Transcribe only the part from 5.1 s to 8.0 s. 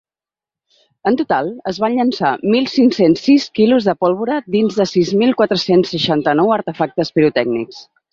mil quatre-cents seixanta-nou artefactes pirotècnics.